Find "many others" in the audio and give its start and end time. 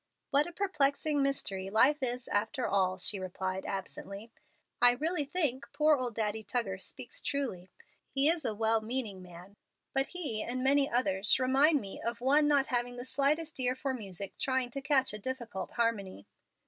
10.63-11.39